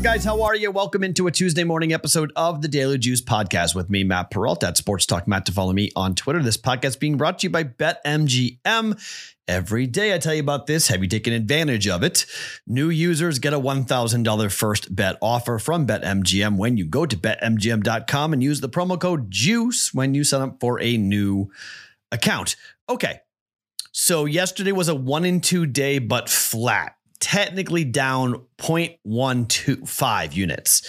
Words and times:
up, 0.00 0.04
guys? 0.04 0.24
How 0.24 0.40
are 0.42 0.56
you? 0.56 0.70
Welcome 0.70 1.04
into 1.04 1.26
a 1.26 1.30
Tuesday 1.30 1.62
morning 1.62 1.92
episode 1.92 2.32
of 2.34 2.62
the 2.62 2.68
Daily 2.68 2.96
Juice 2.96 3.20
podcast 3.20 3.74
with 3.74 3.90
me, 3.90 4.02
Matt 4.02 4.30
Perrault 4.30 4.64
at 4.64 4.78
Sports 4.78 5.04
Talk 5.04 5.28
Matt 5.28 5.44
to 5.44 5.52
follow 5.52 5.74
me 5.74 5.90
on 5.94 6.14
Twitter. 6.14 6.42
This 6.42 6.56
podcast 6.56 6.98
being 7.00 7.18
brought 7.18 7.40
to 7.40 7.46
you 7.46 7.50
by 7.50 7.64
BetMGM. 7.64 8.98
Every 9.46 9.86
day 9.86 10.14
I 10.14 10.18
tell 10.18 10.32
you 10.32 10.40
about 10.40 10.66
this. 10.66 10.88
Have 10.88 11.02
you 11.02 11.08
taken 11.08 11.34
advantage 11.34 11.86
of 11.86 12.02
it? 12.02 12.24
New 12.66 12.88
users 12.88 13.38
get 13.38 13.52
a 13.52 13.60
$1,000 13.60 14.52
first 14.52 14.94
bet 14.94 15.16
offer 15.20 15.58
from 15.58 15.86
BetMGM 15.86 16.56
when 16.56 16.78
you 16.78 16.86
go 16.86 17.04
to 17.04 17.16
betmgm.com 17.16 18.32
and 18.32 18.42
use 18.42 18.60
the 18.60 18.70
promo 18.70 18.98
code 18.98 19.30
JUICE 19.30 19.92
when 19.92 20.14
you 20.14 20.24
sign 20.24 20.40
up 20.40 20.60
for 20.60 20.80
a 20.80 20.96
new 20.96 21.50
account. 22.10 22.56
Okay. 22.88 23.20
So 23.92 24.24
yesterday 24.24 24.72
was 24.72 24.88
a 24.88 24.94
one 24.94 25.26
in 25.26 25.42
two 25.42 25.66
day, 25.66 25.98
but 25.98 26.30
flat 26.30 26.94
technically 27.20 27.84
down 27.84 28.42
0.125 28.58 30.34
units. 30.34 30.82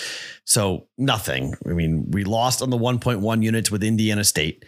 So 0.45 0.87
nothing. 0.97 1.55
I 1.67 1.73
mean, 1.73 2.09
we 2.11 2.23
lost 2.23 2.61
on 2.61 2.69
the 2.69 2.77
1.1 2.77 3.43
units 3.43 3.69
with 3.69 3.83
Indiana 3.83 4.23
State. 4.23 4.65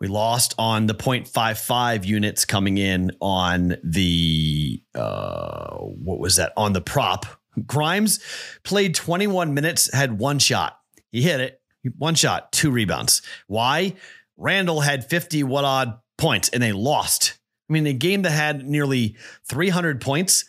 We 0.00 0.08
lost 0.08 0.54
on 0.58 0.86
the 0.86 0.94
0.55 0.94 2.04
units 2.04 2.44
coming 2.44 2.78
in 2.78 3.10
on 3.20 3.76
the 3.82 4.82
uh 4.94 5.76
what 5.78 6.20
was 6.20 6.36
that? 6.36 6.52
On 6.56 6.72
the 6.72 6.80
prop. 6.80 7.26
Grimes 7.66 8.20
played 8.62 8.94
21 8.94 9.54
minutes, 9.54 9.92
had 9.92 10.18
one 10.18 10.38
shot. 10.38 10.78
He 11.10 11.22
hit 11.22 11.40
it. 11.40 11.60
One 11.96 12.14
shot, 12.14 12.52
two 12.52 12.70
rebounds. 12.70 13.22
Why? 13.46 13.94
Randle 14.36 14.80
had 14.80 15.08
50 15.08 15.42
what 15.44 15.64
odd 15.64 15.98
points 16.16 16.48
and 16.50 16.62
they 16.62 16.72
lost. 16.72 17.38
I 17.68 17.72
mean, 17.72 17.86
a 17.86 17.92
game 17.92 18.22
that 18.22 18.30
had 18.30 18.66
nearly 18.66 19.16
300 19.48 20.00
points 20.00 20.44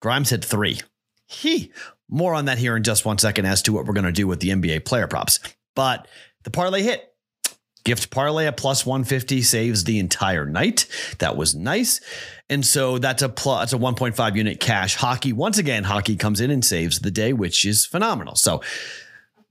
Grimes 0.00 0.30
hit 0.30 0.44
three. 0.44 0.80
He 1.26 1.72
more 2.08 2.34
on 2.34 2.46
that 2.46 2.58
here 2.58 2.76
in 2.76 2.82
just 2.82 3.04
one 3.04 3.18
second 3.18 3.46
as 3.46 3.62
to 3.62 3.72
what 3.72 3.84
we're 3.84 3.92
going 3.92 4.04
to 4.06 4.12
do 4.12 4.26
with 4.26 4.40
the 4.40 4.48
NBA 4.48 4.84
player 4.84 5.06
props. 5.06 5.40
But 5.74 6.08
the 6.44 6.50
parlay 6.50 6.82
hit. 6.82 7.04
Gift 7.84 8.10
parlay 8.10 8.46
at 8.46 8.56
plus 8.56 8.84
150 8.84 9.40
saves 9.40 9.84
the 9.84 9.98
entire 9.98 10.44
night. 10.44 10.86
That 11.20 11.36
was 11.36 11.54
nice. 11.54 12.00
And 12.50 12.66
so 12.66 12.98
that's 12.98 13.22
a 13.22 13.28
plus, 13.28 13.70
that's 13.70 13.72
a 13.72 13.78
1.5 13.78 14.36
unit 14.36 14.60
cash 14.60 14.96
hockey. 14.96 15.32
Once 15.32 15.56
again, 15.56 15.84
hockey 15.84 16.16
comes 16.16 16.40
in 16.40 16.50
and 16.50 16.62
saves 16.62 16.98
the 16.98 17.10
day, 17.10 17.32
which 17.32 17.64
is 17.64 17.86
phenomenal. 17.86 18.34
So 18.34 18.62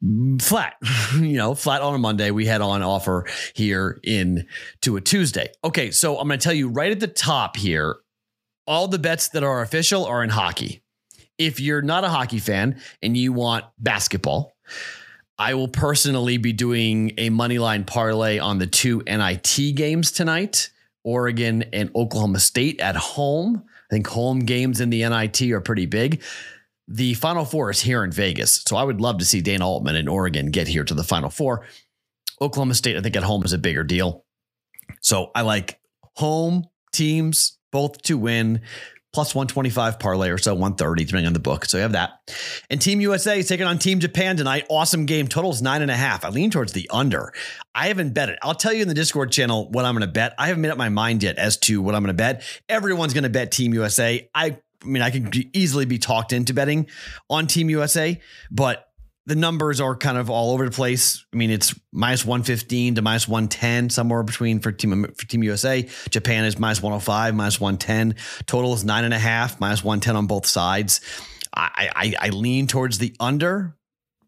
mm, 0.03 0.39
flat, 0.41 0.75
you 1.15 1.37
know, 1.37 1.55
flat 1.55 1.81
on 1.81 1.95
a 1.95 1.97
Monday. 1.97 2.29
We 2.29 2.45
had 2.45 2.61
on 2.61 2.83
offer 2.83 3.25
here 3.55 3.99
in 4.03 4.45
to 4.81 4.97
a 4.97 5.01
Tuesday. 5.01 5.49
Okay, 5.63 5.89
so 5.89 6.19
I'm 6.19 6.27
going 6.27 6.39
to 6.39 6.43
tell 6.43 6.53
you 6.53 6.69
right 6.69 6.91
at 6.91 6.99
the 6.99 7.07
top 7.07 7.55
here 7.55 7.95
all 8.67 8.87
the 8.87 8.99
bets 8.99 9.29
that 9.29 9.43
are 9.43 9.61
official 9.61 10.05
are 10.05 10.23
in 10.23 10.29
hockey. 10.29 10.83
If 11.37 11.59
you're 11.59 11.81
not 11.81 12.03
a 12.03 12.09
hockey 12.09 12.39
fan 12.39 12.79
and 13.01 13.15
you 13.15 13.31
want 13.31 13.65
basketball, 13.79 14.55
I 15.39 15.53
will 15.53 15.67
personally 15.67 16.37
be 16.37 16.51
doing 16.51 17.13
a 17.17 17.29
money 17.29 17.59
line 17.59 17.85
parlay 17.85 18.39
on 18.39 18.57
the 18.57 18.67
two 18.67 19.03
NIT 19.07 19.75
games 19.75 20.11
tonight 20.11 20.71
Oregon 21.03 21.63
and 21.71 21.89
Oklahoma 21.95 22.39
State 22.39 22.81
at 22.81 22.97
home. 22.97 23.63
I 23.65 23.95
think 23.95 24.07
home 24.07 24.39
games 24.39 24.81
in 24.81 24.89
the 24.89 25.07
NIT 25.07 25.41
are 25.51 25.61
pretty 25.61 25.85
big. 25.85 26.21
The 26.89 27.13
Final 27.13 27.45
Four 27.45 27.69
is 27.69 27.79
here 27.79 28.03
in 28.03 28.11
Vegas. 28.11 28.63
So 28.67 28.75
I 28.75 28.83
would 28.83 28.99
love 28.99 29.19
to 29.19 29.25
see 29.25 29.39
Dana 29.39 29.65
Altman 29.65 29.95
and 29.95 30.09
Oregon 30.09 30.51
get 30.51 30.67
here 30.67 30.83
to 30.83 30.93
the 30.93 31.03
Final 31.03 31.29
Four. 31.29 31.65
Oklahoma 32.41 32.75
State, 32.75 32.97
I 32.97 33.01
think 33.01 33.15
at 33.15 33.23
home 33.23 33.45
is 33.45 33.53
a 33.53 33.57
bigger 33.57 33.85
deal. 33.85 34.25
So 34.99 35.31
I 35.33 35.41
like 35.41 35.79
home 36.15 36.65
teams 36.91 37.57
both 37.77 38.01
to 38.01 38.17
win 38.17 38.59
plus 39.13 39.35
125 39.35 39.99
parlay 39.99 40.29
or 40.31 40.39
so 40.39 40.51
130 40.55 41.05
depending 41.05 41.27
on 41.27 41.33
the 41.33 41.39
book. 41.39 41.65
So 41.65 41.77
you 41.77 41.83
have 41.83 41.91
that. 41.91 42.33
And 42.71 42.81
team 42.81 42.99
usa 42.99 43.37
is 43.37 43.47
taking 43.47 43.67
on 43.67 43.77
team 43.77 43.99
japan 43.99 44.35
tonight. 44.35 44.65
Awesome 44.67 45.05
game. 45.05 45.27
Totals 45.27 45.61
nine 45.61 45.83
and 45.83 45.91
a 45.91 45.95
half. 45.95 46.25
I 46.25 46.29
lean 46.29 46.49
towards 46.49 46.73
the 46.73 46.89
under. 46.91 47.31
I 47.75 47.89
haven't 47.89 48.15
bet 48.15 48.29
it. 48.29 48.39
I'll 48.41 48.55
tell 48.55 48.73
you 48.73 48.81
in 48.81 48.87
the 48.87 48.95
discord 48.95 49.31
channel 49.31 49.69
what 49.69 49.85
i'm 49.85 49.93
going 49.93 50.07
to 50.07 50.11
bet. 50.11 50.33
I 50.39 50.47
haven't 50.47 50.63
made 50.63 50.71
up 50.71 50.77
my 50.79 50.89
mind 50.89 51.21
yet 51.21 51.37
as 51.37 51.57
to 51.57 51.83
what 51.83 51.93
i'm 51.93 52.01
going 52.01 52.15
to 52.15 52.17
bet. 52.17 52.41
Everyone's 52.67 53.13
going 53.13 53.25
to 53.25 53.29
bet 53.29 53.51
team 53.51 53.75
usa 53.75 54.27
i 54.33 54.57
I 54.83 54.85
mean, 54.85 55.01
I 55.01 55.09
could 55.09 55.35
easily 55.55 55.85
be 55.85 55.97
talked 55.97 56.31
into 56.31 56.53
betting 56.53 56.87
on 57.31 57.47
Team 57.47 57.67
USA, 57.71 58.21
but 58.51 58.86
the 59.27 59.35
numbers 59.35 59.81
are 59.81 59.95
kind 59.95 60.17
of 60.17 60.29
all 60.29 60.53
over 60.53 60.65
the 60.65 60.71
place. 60.71 61.25
I 61.33 61.37
mean, 61.37 61.51
it's 61.51 61.77
minus 61.91 62.25
115 62.25 62.95
to 62.95 63.01
minus 63.01 63.27
110, 63.27 63.89
somewhere 63.89 64.23
between 64.23 64.59
for 64.59 64.71
Team 64.71 65.03
for 65.03 65.27
Team 65.27 65.43
USA. 65.43 65.87
Japan 66.09 66.45
is 66.45 66.57
minus 66.57 66.81
105, 66.81 67.35
minus 67.35 67.59
110. 67.59 68.15
Total 68.45 68.73
is 68.73 68.85
nine 68.85 69.03
and 69.03 69.13
a 69.13 69.19
half, 69.19 69.59
minus 69.59 69.83
110 69.83 70.15
on 70.15 70.27
both 70.27 70.45
sides. 70.45 71.01
I, 71.53 71.89
I, 71.95 72.27
I 72.27 72.29
lean 72.29 72.67
towards 72.67 72.99
the 72.99 73.15
under 73.19 73.76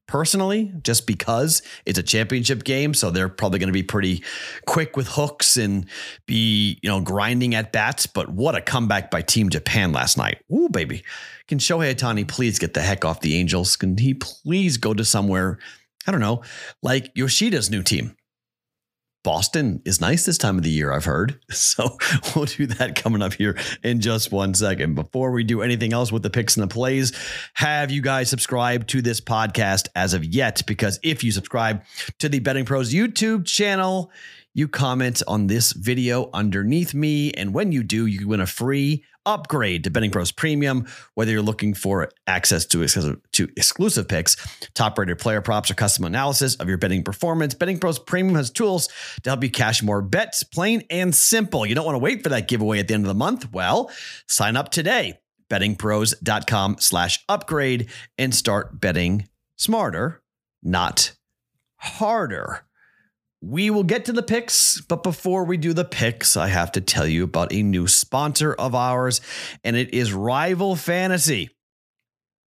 personally, 0.09 0.73
just 0.81 1.05
because 1.05 1.61
it's 1.85 1.99
a 1.99 2.03
championship 2.03 2.63
game. 2.63 2.95
So 2.95 3.11
they're 3.11 3.29
probably 3.29 3.59
going 3.59 3.67
to 3.67 3.73
be 3.73 3.83
pretty 3.83 4.23
quick 4.65 4.97
with 4.97 5.07
hooks 5.07 5.55
and 5.55 5.85
be, 6.25 6.79
you 6.81 6.89
know, 6.89 6.99
grinding 6.99 7.53
at 7.53 7.71
bats. 7.71 8.07
But 8.07 8.29
what 8.29 8.55
a 8.55 8.61
comeback 8.61 9.11
by 9.11 9.21
Team 9.21 9.49
Japan 9.49 9.91
last 9.91 10.17
night. 10.17 10.39
Ooh, 10.51 10.67
baby. 10.67 11.03
Can 11.47 11.59
Shohei 11.59 11.93
Ohtani 11.93 12.27
please 12.27 12.57
get 12.57 12.73
the 12.73 12.81
heck 12.81 13.05
off 13.05 13.21
the 13.21 13.35
Angels? 13.35 13.75
Can 13.75 13.97
he 13.97 14.15
please 14.15 14.77
go 14.77 14.95
to 14.95 15.05
somewhere, 15.05 15.59
I 16.07 16.11
don't 16.11 16.21
know, 16.21 16.41
like 16.81 17.13
Yoshida's 17.13 17.69
new 17.69 17.83
team? 17.83 18.15
Boston 19.23 19.81
is 19.85 19.99
nice 19.99 20.25
this 20.25 20.37
time 20.37 20.57
of 20.57 20.63
the 20.63 20.69
year, 20.69 20.91
I've 20.91 21.05
heard. 21.05 21.39
So 21.69 21.97
we'll 22.35 22.45
do 22.45 22.65
that 22.67 22.95
coming 22.95 23.21
up 23.21 23.33
here 23.33 23.57
in 23.83 24.01
just 24.01 24.31
one 24.31 24.53
second. 24.53 24.95
Before 24.95 25.31
we 25.31 25.43
do 25.43 25.61
anything 25.61 25.93
else 25.93 26.11
with 26.11 26.23
the 26.23 26.29
picks 26.29 26.57
and 26.57 26.63
the 26.63 26.73
plays, 26.73 27.11
have 27.53 27.91
you 27.91 28.01
guys 28.01 28.29
subscribed 28.29 28.89
to 28.89 29.01
this 29.01 29.21
podcast 29.21 29.87
as 29.95 30.13
of 30.13 30.25
yet? 30.25 30.63
Because 30.65 30.99
if 31.03 31.23
you 31.23 31.31
subscribe 31.31 31.83
to 32.19 32.27
the 32.27 32.39
Betting 32.39 32.65
Pros 32.65 32.93
YouTube 32.93 33.45
channel, 33.45 34.11
you 34.53 34.67
comment 34.67 35.21
on 35.27 35.47
this 35.47 35.73
video 35.73 36.29
underneath 36.33 36.93
me. 36.93 37.31
And 37.31 37.53
when 37.53 37.71
you 37.71 37.83
do, 37.83 38.07
you 38.07 38.27
win 38.27 38.41
a 38.41 38.47
free 38.47 39.03
upgrade 39.29 39.83
to 39.83 39.91
Betting 39.91 40.09
Pros 40.09 40.31
Premium, 40.31 40.87
whether 41.13 41.31
you're 41.31 41.43
looking 41.43 41.75
for 41.75 42.09
access 42.25 42.65
to 42.65 42.81
exclusive, 42.81 43.21
to 43.33 43.47
exclusive 43.55 44.07
picks, 44.07 44.35
top 44.73 44.97
rated 44.97 45.19
player 45.19 45.39
props, 45.39 45.69
or 45.69 45.75
custom 45.75 46.03
analysis 46.03 46.55
of 46.55 46.67
your 46.67 46.79
betting 46.79 47.03
performance. 47.03 47.53
Betting 47.53 47.77
Pros 47.77 47.99
Premium 47.99 48.35
has 48.35 48.49
tools 48.49 48.89
to 49.23 49.29
help 49.29 49.43
you 49.43 49.51
cash 49.51 49.83
more 49.83 50.01
bets, 50.01 50.41
plain 50.41 50.83
and 50.89 51.13
simple. 51.13 51.65
You 51.65 51.75
don't 51.75 51.85
want 51.85 51.95
to 51.95 51.99
wait 51.99 52.23
for 52.23 52.29
that 52.29 52.47
giveaway 52.47 52.79
at 52.79 52.87
the 52.87 52.95
end 52.95 53.05
of 53.05 53.07
the 53.07 53.13
month? 53.13 53.53
Well, 53.53 53.91
sign 54.27 54.57
up 54.57 54.69
today. 54.69 55.19
BettingPros.com 55.49 56.77
slash 56.79 57.23
upgrade 57.29 57.89
and 58.17 58.33
start 58.33 58.81
betting 58.81 59.29
smarter, 59.55 60.21
not 60.63 61.13
harder. 61.77 62.65
We 63.41 63.69
will 63.69 63.83
get 63.83 64.03
to 64.05 64.11
the 64.11 64.21
picks, 64.21 64.81
but 64.81 65.01
before 65.01 65.45
we 65.45 65.55
do 65.55 65.71
the 65.71 65.85
picks, 65.85 66.35
I 66.35 66.47
have 66.47 66.73
to 66.73 66.81
tell 66.81 67.07
you 67.07 67.23
about 67.23 67.53
a 67.53 67.63
new 67.63 67.87
sponsor 67.87 68.53
of 68.53 68.75
ours, 68.75 69.21
and 69.63 69.77
it 69.77 69.93
is 69.93 70.11
Rival 70.11 70.75
Fantasy. 70.75 71.49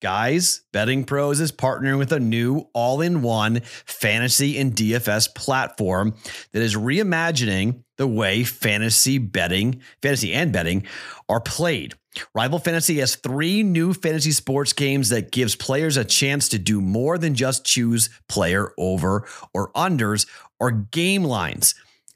Guys, 0.04 0.64
Betting 0.74 1.06
Pros 1.06 1.40
is 1.40 1.54
partnering 1.54 1.98
with 1.98 2.12
a 2.12 2.20
new 2.20 2.68
all 2.74 3.00
in 3.00 3.22
one 3.22 3.62
fantasy 3.86 4.60
and 4.60 4.76
DFS 4.76 5.34
platform 5.34 6.14
that 6.52 6.62
is 6.62 6.76
reimagining 6.76 7.86
the 7.98 8.06
way 8.06 8.44
fantasy 8.44 9.18
betting, 9.18 9.80
fantasy 10.02 10.34
and 10.34 10.52
betting 10.52 10.86
are 11.30 11.40
played. 11.40 11.94
Rival 12.36 12.60
Fantasy 12.60 13.00
has 13.00 13.16
three 13.16 13.64
new 13.64 13.94
fantasy 13.94 14.32
sports 14.32 14.74
games 14.74 15.08
that 15.08 15.32
gives 15.32 15.56
players 15.56 15.96
a 15.96 16.04
chance 16.04 16.50
to 16.50 16.60
do 16.60 16.82
more 16.82 17.18
than 17.18 17.34
just 17.34 17.64
choose 17.64 18.10
player 18.28 18.74
over 18.78 19.26
or 19.54 19.72
unders 19.72 20.28
or 20.60 20.72
game 20.72 21.24
lines. 21.24 21.76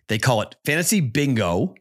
They 0.10 0.18
call 0.18 0.42
it 0.42 0.58
Fantasy 0.66 1.00
Bingo, 1.00 1.74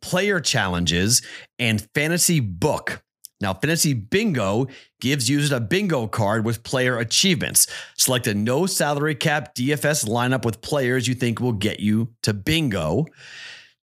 Player 0.00 0.40
Challenges, 0.40 1.20
and 1.58 1.86
Fantasy 1.94 2.40
Book. 2.40 3.02
Now, 3.40 3.54
Fantasy 3.54 3.94
Bingo 3.94 4.66
gives 5.00 5.30
users 5.30 5.50
a 5.50 5.60
bingo 5.60 6.06
card 6.06 6.44
with 6.44 6.62
player 6.62 6.98
achievements. 6.98 7.66
Select 7.96 8.26
a 8.26 8.34
no 8.34 8.66
salary 8.66 9.14
cap 9.14 9.54
DFS 9.54 10.06
lineup 10.06 10.44
with 10.44 10.60
players 10.60 11.08
you 11.08 11.14
think 11.14 11.40
will 11.40 11.52
get 11.52 11.80
you 11.80 12.08
to 12.22 12.34
bingo. 12.34 13.06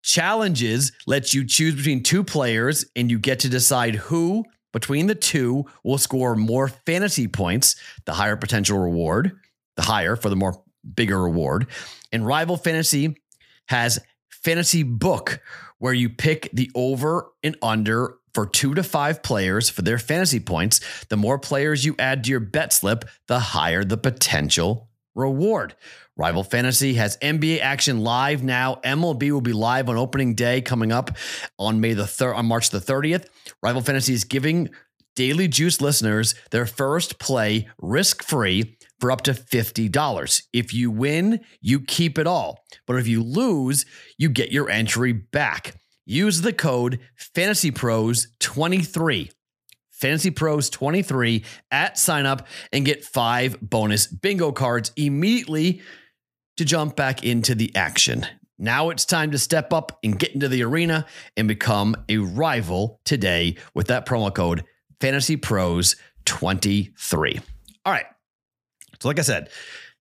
Challenges 0.03 0.91
lets 1.07 1.33
you 1.33 1.45
choose 1.45 1.75
between 1.75 2.03
two 2.03 2.23
players 2.23 2.85
and 2.95 3.09
you 3.09 3.17
get 3.17 3.39
to 3.39 3.49
decide 3.49 3.95
who 3.95 4.45
between 4.73 5.07
the 5.07 5.15
two 5.15 5.65
will 5.83 5.97
score 5.97 6.35
more 6.35 6.67
fantasy 6.67 7.27
points, 7.27 7.75
the 8.05 8.13
higher 8.13 8.35
potential 8.35 8.77
reward, 8.77 9.31
the 9.75 9.81
higher 9.81 10.15
for 10.15 10.29
the 10.29 10.35
more 10.35 10.61
bigger 10.95 11.21
reward. 11.21 11.67
And 12.11 12.25
Rival 12.25 12.57
Fantasy 12.57 13.17
has 13.69 13.99
Fantasy 14.29 14.83
Book, 14.83 15.41
where 15.79 15.93
you 15.93 16.09
pick 16.09 16.49
the 16.53 16.69
over 16.75 17.31
and 17.43 17.57
under 17.61 18.15
for 18.37 18.45
two 18.45 18.75
to 18.75 18.83
five 18.83 19.23
players 19.23 19.67
for 19.67 19.81
their 19.81 19.97
fantasy 19.97 20.39
points. 20.39 20.79
The 21.09 21.17
more 21.17 21.39
players 21.39 21.83
you 21.85 21.95
add 21.97 22.23
to 22.23 22.29
your 22.29 22.39
bet 22.39 22.71
slip, 22.71 23.03
the 23.27 23.39
higher 23.39 23.83
the 23.83 23.97
potential 23.97 24.91
reward. 25.15 25.75
Rival 26.15 26.43
Fantasy 26.43 26.93
has 26.93 27.17
NBA 27.17 27.61
action 27.61 28.01
live 28.01 28.43
now. 28.43 28.75
MLB 28.85 29.31
will 29.31 29.41
be 29.41 29.53
live 29.53 29.89
on 29.89 29.97
opening 29.97 30.35
day 30.35 30.61
coming 30.61 30.91
up 30.91 31.17
on 31.57 31.81
May 31.81 31.95
the 31.95 32.03
3rd 32.03 32.35
on 32.35 32.45
March 32.45 32.69
the 32.69 32.77
30th. 32.77 33.25
Rival 33.63 33.81
Fantasy 33.81 34.13
is 34.13 34.23
giving 34.23 34.69
Daily 35.15 35.47
Juice 35.47 35.81
listeners 35.81 36.35
their 36.51 36.67
first 36.67 37.17
play 37.17 37.67
risk 37.81 38.21
free 38.21 38.77
for 38.99 39.09
up 39.11 39.21
to 39.21 39.33
$50. 39.33 40.43
If 40.53 40.75
you 40.75 40.91
win, 40.91 41.39
you 41.59 41.79
keep 41.79 42.19
it 42.19 42.27
all. 42.27 42.63
But 42.85 42.97
if 42.97 43.07
you 43.07 43.23
lose, 43.23 43.87
you 44.19 44.29
get 44.29 44.51
your 44.51 44.69
entry 44.69 45.11
back. 45.11 45.73
Use 46.09 46.39
the 46.39 46.53
code 46.53 46.99
FantasyPros23. 47.35 49.29
Fantasy 49.91 50.31
Pros 50.31 50.69
23 50.69 51.43
at 51.71 51.97
sign 51.97 52.25
up 52.25 52.47
and 52.71 52.85
get 52.85 53.03
five 53.03 53.59
bonus 53.59 54.07
bingo 54.07 54.53
cards 54.53 54.93
immediately 54.95 55.81
to 56.55 56.63
jump 56.63 56.95
back 56.95 57.25
into 57.25 57.55
the 57.55 57.75
action. 57.75 58.25
Now 58.57 58.89
it's 58.89 59.03
time 59.03 59.31
to 59.31 59.37
step 59.37 59.73
up 59.73 59.99
and 60.01 60.17
get 60.17 60.33
into 60.33 60.47
the 60.47 60.63
arena 60.63 61.05
and 61.35 61.47
become 61.47 61.95
a 62.07 62.17
rival 62.19 63.01
today 63.03 63.57
with 63.73 63.87
that 63.87 64.05
promo 64.05 64.33
code 64.33 64.63
Fantasy 65.01 65.35
Pros 65.35 65.97
23. 66.25 67.41
All 67.85 67.91
right. 67.91 68.05
So, 69.01 69.09
like 69.09 69.19
I 69.19 69.23
said, 69.23 69.49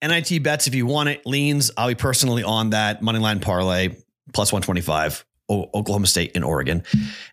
NIT 0.01 0.43
bets 0.43 0.67
if 0.67 0.75
you 0.75 0.85
want 0.85 1.09
it, 1.09 1.25
leans. 1.25 1.71
I'll 1.75 1.89
be 1.89 1.95
personally 1.95 2.43
on 2.43 2.69
that 2.69 3.01
moneyline 3.01 3.41
parlay 3.41 3.89
plus 4.33 4.53
125. 4.53 5.25
Oklahoma 5.49 6.07
State 6.07 6.31
and 6.35 6.43
Oregon, 6.43 6.83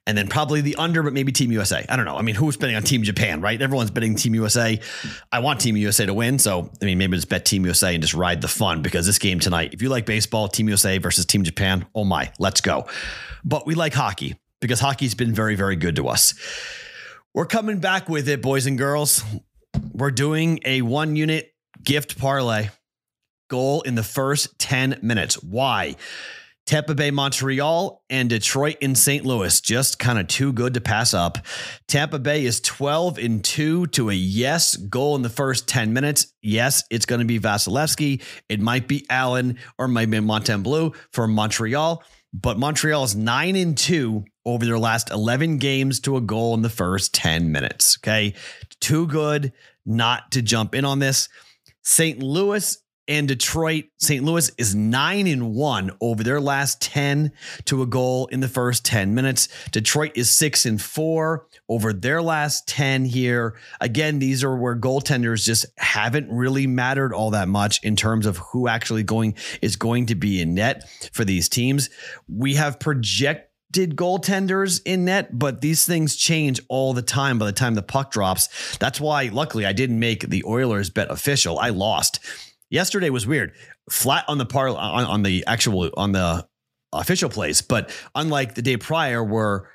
and 0.06 0.16
then 0.16 0.28
probably 0.28 0.60
the 0.60 0.76
under, 0.76 1.02
but 1.02 1.12
maybe 1.12 1.32
Team 1.32 1.52
USA. 1.52 1.84
I 1.88 1.96
don't 1.96 2.04
know. 2.04 2.16
I 2.16 2.22
mean, 2.22 2.34
who's 2.34 2.56
betting 2.56 2.76
on 2.76 2.82
Team 2.82 3.02
Japan, 3.02 3.40
right? 3.40 3.60
Everyone's 3.60 3.90
betting 3.90 4.14
Team 4.14 4.34
USA. 4.34 4.80
I 5.32 5.38
want 5.40 5.60
Team 5.60 5.76
USA 5.76 6.06
to 6.06 6.14
win, 6.14 6.38
so 6.38 6.70
I 6.80 6.84
mean, 6.84 6.98
maybe 6.98 7.16
just 7.16 7.28
bet 7.28 7.44
Team 7.44 7.64
USA 7.64 7.94
and 7.94 8.02
just 8.02 8.14
ride 8.14 8.40
the 8.40 8.48
fun 8.48 8.82
because 8.82 9.06
this 9.06 9.18
game 9.18 9.40
tonight, 9.40 9.74
if 9.74 9.82
you 9.82 9.88
like 9.88 10.06
baseball, 10.06 10.48
Team 10.48 10.68
USA 10.68 10.98
versus 10.98 11.26
Team 11.26 11.44
Japan, 11.44 11.86
oh 11.94 12.04
my, 12.04 12.32
let's 12.38 12.60
go. 12.60 12.86
But 13.44 13.66
we 13.66 13.74
like 13.74 13.94
hockey 13.94 14.36
because 14.60 14.80
hockey's 14.80 15.14
been 15.14 15.32
very, 15.32 15.54
very 15.54 15.76
good 15.76 15.96
to 15.96 16.08
us. 16.08 16.34
We're 17.34 17.46
coming 17.46 17.80
back 17.80 18.08
with 18.08 18.28
it, 18.28 18.40
boys 18.40 18.66
and 18.66 18.78
girls. 18.78 19.22
We're 19.92 20.10
doing 20.10 20.60
a 20.64 20.82
one 20.82 21.16
unit 21.16 21.52
gift 21.82 22.18
parlay 22.18 22.70
goal 23.48 23.82
in 23.82 23.94
the 23.94 24.02
first 24.02 24.58
10 24.58 25.00
minutes. 25.02 25.42
Why? 25.42 25.96
Tampa 26.66 26.96
Bay, 26.96 27.12
Montreal, 27.12 28.02
and 28.10 28.28
Detroit 28.28 28.76
in 28.80 28.96
St. 28.96 29.24
Louis. 29.24 29.60
Just 29.60 30.00
kind 30.00 30.18
of 30.18 30.26
too 30.26 30.52
good 30.52 30.74
to 30.74 30.80
pass 30.80 31.14
up. 31.14 31.38
Tampa 31.86 32.18
Bay 32.18 32.44
is 32.44 32.60
12 32.60 33.18
and 33.18 33.44
2 33.44 33.86
to 33.88 34.10
a 34.10 34.14
yes 34.14 34.74
goal 34.76 35.14
in 35.14 35.22
the 35.22 35.28
first 35.28 35.68
10 35.68 35.92
minutes. 35.92 36.32
Yes, 36.42 36.82
it's 36.90 37.06
going 37.06 37.20
to 37.20 37.24
be 37.24 37.38
Vasilevskiy. 37.38 38.20
It 38.48 38.60
might 38.60 38.88
be 38.88 39.06
Allen 39.08 39.58
or 39.78 39.86
might 39.86 40.10
be 40.10 40.18
Montembeault 40.18 40.96
for 41.12 41.28
Montreal. 41.28 42.02
But 42.32 42.58
Montreal 42.58 43.04
is 43.04 43.14
9 43.14 43.54
and 43.54 43.78
2 43.78 44.24
over 44.44 44.64
their 44.64 44.78
last 44.78 45.10
11 45.10 45.58
games 45.58 46.00
to 46.00 46.16
a 46.16 46.20
goal 46.20 46.52
in 46.54 46.62
the 46.62 46.68
first 46.68 47.14
10 47.14 47.52
minutes. 47.52 47.96
Okay. 48.00 48.34
Too 48.80 49.06
good 49.06 49.52
not 49.86 50.32
to 50.32 50.42
jump 50.42 50.74
in 50.74 50.84
on 50.84 50.98
this. 50.98 51.28
St. 51.82 52.20
Louis 52.20 52.76
and 53.08 53.28
Detroit, 53.28 53.84
St. 53.98 54.24
Louis 54.24 54.50
is 54.58 54.74
nine 54.74 55.26
and 55.26 55.54
one 55.54 55.92
over 56.00 56.22
their 56.22 56.40
last 56.40 56.80
10 56.82 57.32
to 57.66 57.82
a 57.82 57.86
goal 57.86 58.26
in 58.26 58.40
the 58.40 58.48
first 58.48 58.84
10 58.84 59.14
minutes. 59.14 59.48
Detroit 59.70 60.12
is 60.14 60.30
six 60.30 60.66
and 60.66 60.80
four 60.80 61.46
over 61.68 61.92
their 61.92 62.20
last 62.20 62.66
10 62.66 63.04
here. 63.04 63.56
Again, 63.80 64.18
these 64.18 64.42
are 64.42 64.56
where 64.56 64.76
goaltenders 64.76 65.44
just 65.44 65.66
haven't 65.78 66.30
really 66.30 66.66
mattered 66.66 67.12
all 67.12 67.30
that 67.30 67.48
much 67.48 67.82
in 67.84 67.94
terms 67.96 68.26
of 68.26 68.38
who 68.38 68.66
actually 68.68 69.04
going 69.04 69.34
is 69.62 69.76
going 69.76 70.06
to 70.06 70.14
be 70.14 70.40
in 70.40 70.54
net 70.54 70.88
for 71.12 71.24
these 71.24 71.48
teams. 71.48 71.90
We 72.28 72.54
have 72.54 72.80
projected 72.80 73.50
goaltenders 73.94 74.80
in 74.84 75.04
net, 75.04 75.38
but 75.38 75.60
these 75.60 75.84
things 75.84 76.16
change 76.16 76.60
all 76.68 76.94
the 76.94 77.02
time 77.02 77.38
by 77.38 77.46
the 77.46 77.52
time 77.52 77.74
the 77.74 77.82
puck 77.82 78.10
drops. 78.10 78.76
That's 78.78 79.00
why, 79.00 79.24
luckily, 79.28 79.66
I 79.66 79.72
didn't 79.72 79.98
make 79.98 80.28
the 80.28 80.44
Oilers 80.46 80.90
bet 80.90 81.10
official. 81.10 81.58
I 81.58 81.70
lost 81.70 82.20
Yesterday 82.70 83.10
was 83.10 83.26
weird. 83.26 83.52
Flat 83.90 84.24
on 84.28 84.38
the 84.38 84.46
par 84.46 84.68
on, 84.68 84.76
on 84.76 85.22
the 85.22 85.44
actual 85.46 85.90
on 85.96 86.12
the 86.12 86.46
official 86.92 87.30
place, 87.30 87.62
but 87.62 87.90
unlike 88.14 88.54
the 88.54 88.62
day 88.62 88.76
prior 88.76 89.22
where 89.22 89.68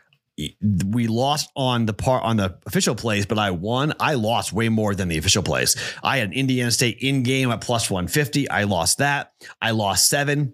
we 0.85 1.07
lost 1.07 1.51
on 1.55 1.85
the 1.85 1.93
part 1.93 2.23
on 2.23 2.37
the 2.37 2.57
official 2.65 2.95
plays, 2.95 3.25
but 3.25 3.37
I 3.37 3.51
won. 3.51 3.93
I 3.99 4.15
lost 4.15 4.53
way 4.53 4.69
more 4.69 4.95
than 4.95 5.07
the 5.07 5.17
official 5.17 5.43
plays. 5.43 5.75
I 6.03 6.17
had 6.17 6.33
Indiana 6.33 6.71
State 6.71 6.97
in 7.01 7.23
game 7.23 7.51
at 7.51 7.61
plus 7.61 7.89
150. 7.89 8.49
I 8.49 8.63
lost 8.63 8.99
that. 8.99 9.33
I 9.61 9.71
lost 9.71 10.09
seven 10.09 10.53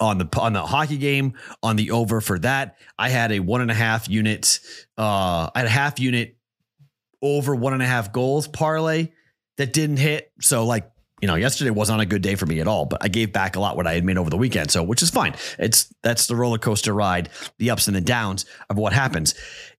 on 0.00 0.18
the 0.18 0.28
on 0.40 0.52
the 0.52 0.62
hockey 0.62 0.96
game 0.96 1.34
on 1.62 1.76
the 1.76 1.92
over 1.92 2.20
for 2.20 2.38
that. 2.40 2.76
I 2.98 3.08
had 3.08 3.32
a 3.32 3.40
one 3.40 3.60
and 3.60 3.70
a 3.70 3.74
half 3.74 4.08
unit. 4.08 4.60
Uh, 4.98 5.50
I 5.54 5.60
had 5.60 5.66
a 5.66 5.70
half 5.70 6.00
unit 6.00 6.36
over 7.22 7.54
one 7.54 7.72
and 7.72 7.82
a 7.82 7.86
half 7.86 8.12
goals 8.12 8.48
parlay 8.48 9.08
that 9.56 9.72
didn't 9.72 9.98
hit. 9.98 10.32
So 10.40 10.66
like 10.66 10.90
you 11.20 11.28
know, 11.28 11.36
yesterday 11.36 11.70
wasn't 11.70 12.00
a 12.00 12.06
good 12.06 12.22
day 12.22 12.34
for 12.34 12.46
me 12.46 12.60
at 12.60 12.66
all, 12.66 12.84
but 12.86 13.02
I 13.02 13.08
gave 13.08 13.32
back 13.32 13.56
a 13.56 13.60
lot 13.60 13.76
what 13.76 13.86
I 13.86 13.94
had 13.94 14.04
made 14.04 14.18
over 14.18 14.30
the 14.30 14.36
weekend. 14.36 14.70
So, 14.70 14.82
which 14.82 15.02
is 15.02 15.10
fine. 15.10 15.34
It's 15.58 15.92
that's 16.02 16.26
the 16.26 16.36
roller 16.36 16.58
coaster 16.58 16.92
ride, 16.92 17.28
the 17.58 17.70
ups 17.70 17.86
and 17.86 17.96
the 17.96 18.00
downs 18.00 18.46
of 18.68 18.76
what 18.76 18.92
happens. 18.92 19.34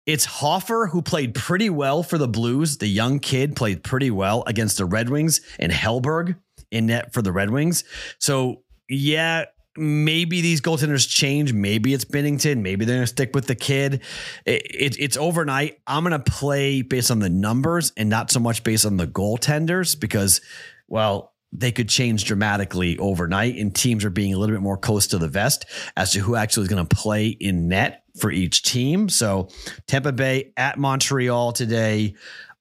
It's 0.05 0.25
Hofer 0.25 0.87
who 0.87 1.01
played 1.01 1.33
pretty 1.33 1.69
well 1.69 2.03
for 2.03 2.17
the 2.17 2.27
Blues. 2.27 2.77
The 2.77 2.87
young 2.87 3.19
kid 3.19 3.55
played 3.55 3.83
pretty 3.83 4.11
well 4.11 4.43
against 4.47 4.77
the 4.77 4.85
Red 4.85 5.09
Wings 5.09 5.41
and 5.59 5.71
Hellberg 5.71 6.35
in 6.71 6.87
net 6.87 7.13
for 7.13 7.21
the 7.21 7.31
Red 7.31 7.49
Wings. 7.49 7.83
So, 8.19 8.63
yeah, 8.87 9.45
maybe 9.75 10.41
these 10.41 10.61
goaltenders 10.61 11.09
change. 11.09 11.53
Maybe 11.53 11.93
it's 11.93 12.05
Binnington. 12.05 12.61
Maybe 12.61 12.85
they're 12.85 12.97
going 12.97 13.03
to 13.03 13.07
stick 13.07 13.35
with 13.35 13.47
the 13.47 13.55
kid. 13.55 14.01
It, 14.45 14.61
it, 14.63 14.99
it's 14.99 15.17
overnight. 15.17 15.79
I'm 15.87 16.03
going 16.03 16.19
to 16.19 16.31
play 16.31 16.81
based 16.81 17.11
on 17.11 17.19
the 17.19 17.29
numbers 17.29 17.91
and 17.97 18.09
not 18.09 18.31
so 18.31 18.39
much 18.39 18.63
based 18.63 18.85
on 18.85 18.97
the 18.97 19.07
goaltenders 19.07 19.99
because, 19.99 20.39
well, 20.87 21.33
they 21.51 21.71
could 21.71 21.87
change 21.87 22.25
dramatically 22.25 22.97
overnight, 22.97 23.55
and 23.55 23.73
teams 23.73 24.03
are 24.03 24.09
being 24.09 24.33
a 24.33 24.37
little 24.37 24.55
bit 24.55 24.61
more 24.61 24.77
close 24.77 25.07
to 25.07 25.17
the 25.17 25.27
vest 25.27 25.65
as 25.95 26.11
to 26.11 26.19
who 26.19 26.35
actually 26.35 26.63
is 26.63 26.69
going 26.69 26.85
to 26.85 26.95
play 26.95 27.27
in 27.27 27.67
net 27.67 28.03
for 28.19 28.31
each 28.31 28.63
team. 28.63 29.07
So, 29.09 29.49
Tampa 29.87 30.11
Bay 30.11 30.51
at 30.57 30.77
Montreal 30.77 31.53
today. 31.53 32.15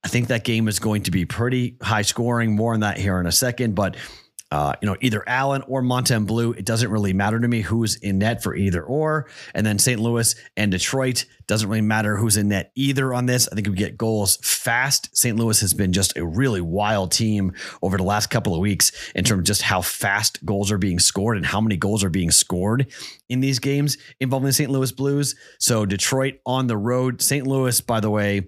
I 0.05 0.09
think 0.09 0.29
that 0.29 0.44
game 0.44 0.69
is 0.69 0.79
going 0.79 1.05
to 1.05 1.11
be 1.11 1.25
pretty 1.25 1.76
high 1.82 2.03
scoring. 2.03 2.55
More 2.55 2.75
on 2.75 2.81
that 2.81 2.99
here 2.99 3.19
in 3.21 3.26
a 3.26 3.32
second, 3.32 3.75
but 3.75 3.97
uh, 4.54 4.73
you 4.80 4.87
know, 4.87 4.96
either 5.00 5.28
Allen 5.28 5.64
or 5.66 5.82
Montembeault. 5.82 6.56
It 6.56 6.64
doesn't 6.64 6.88
really 6.88 7.12
matter 7.12 7.40
to 7.40 7.49
me 7.49 7.61
who's 7.61 7.96
in 7.96 8.18
net 8.18 8.40
for 8.40 8.54
either 8.54 8.84
or. 8.84 9.28
And 9.52 9.66
then 9.66 9.80
St. 9.80 10.00
Louis 10.00 10.32
and 10.56 10.70
Detroit 10.70 11.25
doesn't 11.49 11.68
really 11.68 11.80
matter 11.80 12.16
who's 12.16 12.37
in 12.37 12.50
net 12.50 12.70
either 12.76 13.12
on 13.12 13.26
this. 13.26 13.49
I 13.50 13.56
think 13.56 13.66
we 13.66 13.75
get 13.75 13.99
goals 13.99 14.37
fast. 14.44 15.11
St. 15.16 15.37
Louis 15.37 15.61
has 15.61 15.75
been 15.75 15.92
just 15.92 16.16
a 16.16 16.25
really 16.25 16.61
wild 16.61 17.11
team 17.11 17.52
over 17.82 17.96
the 17.96 18.04
last 18.04 18.28
couple 18.28 18.54
of 18.54 18.61
weeks 18.61 18.92
in 19.16 19.25
terms 19.25 19.40
of 19.40 19.44
just 19.44 19.62
how 19.62 19.82
fast 19.82 20.46
goals 20.46 20.70
are 20.70 20.78
being 20.78 21.00
scored 21.00 21.37
and 21.37 21.44
how 21.44 21.61
many 21.61 21.76
goals 21.76 22.04
are 22.04 22.08
being 22.08 22.30
scored 22.30 22.87
in 23.28 23.40
these 23.40 23.58
games 23.58 23.99
involving 24.20 24.46
the 24.46 24.52
St. 24.52 24.70
Louis 24.70 24.92
Blues. 24.92 25.34
So 25.58 25.84
Detroit 25.84 26.34
on 26.46 26.68
the 26.68 26.76
road. 26.76 27.20
St. 27.20 27.44
Louis, 27.44 27.80
by 27.80 27.99
the 27.99 28.11
way, 28.11 28.46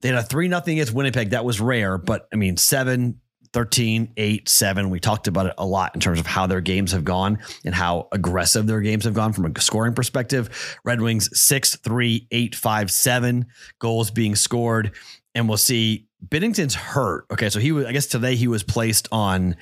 they 0.00 0.08
had 0.08 0.18
a 0.18 0.24
3 0.24 0.48
0 0.48 0.60
against 0.66 0.92
Winnipeg. 0.92 1.30
That 1.30 1.44
was 1.44 1.60
rare, 1.60 1.98
but 1.98 2.26
I 2.32 2.36
mean, 2.36 2.56
seven 2.56 3.20
13, 3.52 4.12
8, 4.16 4.48
7. 4.48 4.90
We 4.90 5.00
talked 5.00 5.26
about 5.26 5.46
it 5.46 5.54
a 5.58 5.66
lot 5.66 5.94
in 5.94 6.00
terms 6.00 6.20
of 6.20 6.26
how 6.26 6.46
their 6.46 6.60
games 6.60 6.92
have 6.92 7.04
gone 7.04 7.38
and 7.64 7.74
how 7.74 8.08
aggressive 8.12 8.66
their 8.66 8.80
games 8.80 9.04
have 9.04 9.14
gone 9.14 9.32
from 9.32 9.46
a 9.46 9.60
scoring 9.60 9.94
perspective. 9.94 10.78
Red 10.84 11.00
Wings 11.00 11.28
6, 11.38 11.76
3, 11.76 12.26
8, 12.30 12.54
5, 12.54 12.90
7 12.90 13.46
goals 13.78 14.10
being 14.10 14.36
scored. 14.36 14.92
And 15.34 15.48
we'll 15.48 15.58
see 15.58 16.08
Binnington's 16.28 16.74
hurt. 16.74 17.24
Okay, 17.30 17.48
so 17.48 17.58
he 17.58 17.72
was. 17.72 17.86
I 17.86 17.92
guess 17.92 18.06
today 18.06 18.36
he 18.36 18.46
was 18.46 18.62
placed 18.62 19.08
on 19.10 19.56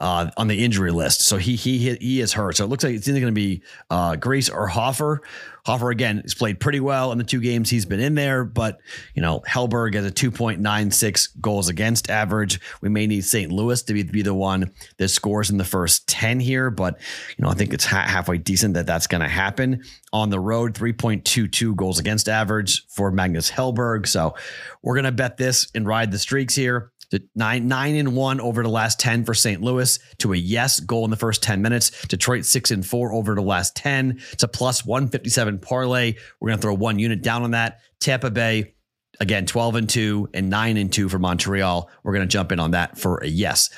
uh, 0.00 0.30
on 0.36 0.46
the 0.46 0.64
injury 0.64 0.92
list. 0.92 1.22
So 1.22 1.38
he 1.38 1.56
he 1.56 1.94
he 1.96 2.20
is 2.20 2.32
hurt. 2.32 2.56
So 2.56 2.64
it 2.64 2.68
looks 2.68 2.84
like 2.84 2.94
it's 2.94 3.08
either 3.08 3.20
going 3.20 3.32
to 3.32 3.34
be 3.34 3.62
uh, 3.90 4.12
Greiss 4.12 4.52
or 4.52 4.68
Hofer. 4.68 5.22
Hofer 5.64 5.90
again 5.90 6.18
has 6.18 6.34
played 6.34 6.60
pretty 6.60 6.80
well 6.80 7.10
in 7.12 7.18
the 7.18 7.24
two 7.24 7.40
games 7.40 7.70
he's 7.70 7.86
been 7.86 8.00
in 8.00 8.14
there, 8.14 8.44
but 8.44 8.80
you 9.14 9.22
know 9.22 9.42
Hellberg 9.48 9.94
has 9.94 10.04
a 10.04 10.10
2.96 10.10 11.40
goals 11.40 11.68
against 11.68 12.10
average. 12.10 12.60
We 12.80 12.88
may 12.88 13.06
need 13.06 13.24
St. 13.24 13.50
Louis 13.50 13.82
to 13.82 13.94
be, 13.94 14.02
be 14.02 14.22
the 14.22 14.34
one 14.34 14.72
that 14.98 15.08
scores 15.08 15.50
in 15.50 15.56
the 15.56 15.64
first 15.64 16.06
10 16.08 16.40
here, 16.40 16.70
but 16.70 17.00
you 17.36 17.44
know 17.44 17.50
I 17.50 17.54
think 17.54 17.72
it's 17.72 17.86
ha- 17.86 18.06
halfway 18.06 18.38
decent 18.38 18.74
that 18.74 18.86
that's 18.86 19.06
going 19.06 19.22
to 19.22 19.28
happen 19.28 19.82
on 20.12 20.30
the 20.30 20.40
road. 20.40 20.74
3.22 20.74 21.74
goals 21.74 21.98
against 21.98 22.28
average 22.28 22.86
for 22.88 23.10
Magnus 23.10 23.50
Hellberg. 23.50 24.06
So 24.06 24.34
we're 24.82 24.94
going 24.94 25.04
to 25.04 25.12
bet 25.12 25.36
this 25.36 25.68
and 25.74 25.86
ride 25.86 26.12
the 26.12 26.18
streaks 26.18 26.54
here 26.54 26.92
nine 27.34 27.68
nine 27.68 27.96
and 27.96 28.14
one 28.14 28.40
over 28.40 28.62
the 28.62 28.68
last 28.68 29.00
10 29.00 29.24
for 29.24 29.34
St. 29.34 29.60
Louis 29.62 29.98
to 30.18 30.32
a 30.32 30.36
yes 30.36 30.80
goal 30.80 31.04
in 31.04 31.10
the 31.10 31.16
first 31.16 31.42
10 31.42 31.62
minutes. 31.62 32.06
Detroit 32.06 32.44
six 32.44 32.70
and 32.70 32.84
four 32.84 33.12
over 33.12 33.34
the 33.34 33.42
last 33.42 33.76
10. 33.76 34.20
It's 34.32 34.42
a 34.42 34.48
plus 34.48 34.84
157 34.84 35.58
parlay. 35.58 36.14
We're 36.40 36.50
gonna 36.50 36.62
throw 36.62 36.74
one 36.74 36.98
unit 36.98 37.22
down 37.22 37.42
on 37.42 37.52
that. 37.52 37.80
Tampa 38.00 38.30
Bay, 38.30 38.74
again, 39.20 39.46
12 39.46 39.74
and 39.76 39.88
two 39.88 40.28
and 40.34 40.50
nine 40.50 40.76
and 40.76 40.92
two 40.92 41.08
for 41.08 41.18
Montreal. 41.18 41.90
We're 42.02 42.12
gonna 42.12 42.26
jump 42.26 42.52
in 42.52 42.60
on 42.60 42.72
that 42.72 42.98
for 42.98 43.18
a 43.18 43.26
yes. 43.26 43.70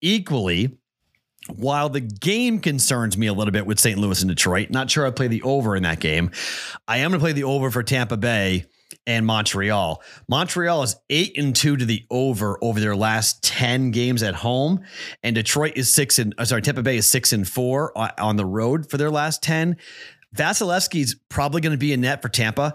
Equally, 0.00 0.78
while 1.48 1.88
the 1.88 2.00
game 2.00 2.60
concerns 2.60 3.18
me 3.18 3.26
a 3.26 3.32
little 3.32 3.52
bit 3.52 3.66
with 3.66 3.80
St. 3.80 3.98
Louis 3.98 4.20
and 4.22 4.28
Detroit, 4.28 4.70
not 4.70 4.90
sure 4.90 5.06
I'd 5.06 5.16
play 5.16 5.28
the 5.28 5.42
over 5.42 5.74
in 5.74 5.82
that 5.82 6.00
game. 6.00 6.30
I 6.86 6.98
am 6.98 7.12
to 7.12 7.18
play 7.18 7.32
the 7.32 7.44
over 7.44 7.70
for 7.70 7.82
Tampa 7.82 8.16
Bay 8.16 8.66
and 9.06 9.26
Montreal. 9.26 10.02
Montreal 10.28 10.82
is 10.82 10.96
eight 11.10 11.36
and 11.38 11.54
two 11.54 11.76
to 11.76 11.84
the 11.84 12.04
over 12.10 12.58
over 12.62 12.80
their 12.80 12.96
last 12.96 13.42
10 13.42 13.90
games 13.90 14.22
at 14.22 14.34
home. 14.34 14.82
And 15.22 15.34
Detroit 15.34 15.72
is 15.76 15.92
six 15.92 16.18
and 16.18 16.34
uh, 16.38 16.44
sorry, 16.44 16.62
Tampa 16.62 16.82
Bay 16.82 16.96
is 16.96 17.10
six 17.10 17.32
and 17.32 17.48
four 17.48 17.96
on 18.18 18.36
the 18.36 18.46
road 18.46 18.90
for 18.90 18.96
their 18.96 19.10
last 19.10 19.42
10. 19.42 19.76
Vasilevskiy's 20.34 21.16
probably 21.28 21.60
going 21.60 21.72
to 21.72 21.78
be 21.78 21.92
a 21.92 21.96
net 21.96 22.22
for 22.22 22.28
Tampa. 22.28 22.74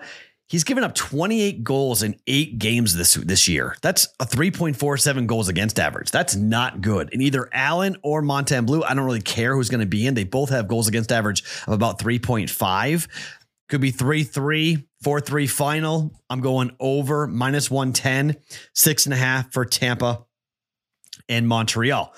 He's 0.49 0.63
given 0.63 0.85
up 0.85 0.95
28 0.95 1.61
goals 1.65 2.03
in 2.03 2.15
eight 2.25 2.57
games 2.57 2.95
this 2.95 3.15
this 3.15 3.49
year. 3.49 3.75
That's 3.81 4.07
a 4.21 4.25
3.47 4.25 5.27
goals 5.27 5.49
against 5.49 5.77
average. 5.77 6.09
That's 6.09 6.37
not 6.37 6.79
good. 6.79 7.09
And 7.11 7.21
either 7.21 7.49
Allen 7.51 7.97
or 8.01 8.21
Blue, 8.21 8.81
I 8.81 8.93
don't 8.93 9.05
really 9.05 9.21
care 9.21 9.55
who's 9.55 9.69
going 9.69 9.81
to 9.81 9.85
be 9.85 10.07
in. 10.07 10.13
They 10.13 10.23
both 10.23 10.49
have 10.49 10.69
goals 10.69 10.87
against 10.87 11.11
average 11.11 11.43
of 11.67 11.73
about 11.73 11.99
3.5. 11.99 13.07
Could 13.69 13.81
be 13.81 13.91
3 13.91 14.23
3, 14.23 14.87
4 15.03 15.19
3 15.19 15.47
final. 15.47 16.21
I'm 16.29 16.41
going 16.41 16.75
over 16.79 17.27
minus 17.27 17.69
110, 17.69 18.37
six 18.73 19.05
and 19.05 19.13
a 19.13 19.17
half 19.17 19.51
for 19.51 19.65
Tampa 19.65 20.25
and 21.29 21.47
Montreal. 21.47 22.13